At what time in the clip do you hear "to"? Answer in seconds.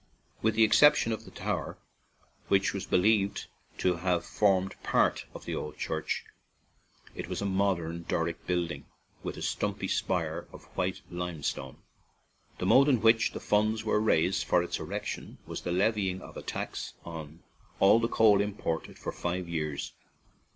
3.77-3.97